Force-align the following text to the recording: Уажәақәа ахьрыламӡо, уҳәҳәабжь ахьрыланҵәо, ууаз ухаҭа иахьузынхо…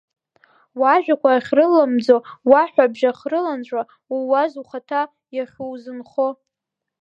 Уажәақәа 0.79 1.29
ахьрыламӡо, 1.33 2.17
уҳәҳәабжь 2.49 3.03
ахьрыланҵәо, 3.09 3.81
ууаз 4.15 4.51
ухаҭа 4.61 5.01
иахьузынхо… 5.35 6.27